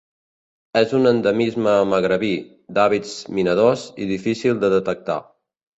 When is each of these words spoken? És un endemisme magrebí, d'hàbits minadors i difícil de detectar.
És 0.79 0.95
un 0.99 1.05
endemisme 1.09 1.75
magrebí, 1.91 2.33
d'hàbits 2.79 3.15
minadors 3.41 3.87
i 4.07 4.13
difícil 4.17 4.63
de 4.67 4.77
detectar. 4.79 5.25